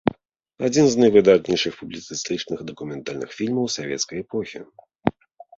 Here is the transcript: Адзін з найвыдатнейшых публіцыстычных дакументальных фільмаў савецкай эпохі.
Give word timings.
Адзін 0.67 0.85
з 0.93 1.01
найвыдатнейшых 1.01 1.73
публіцыстычных 1.81 2.59
дакументальных 2.71 3.29
фільмаў 3.41 3.71
савецкай 3.77 4.17
эпохі. 4.23 4.57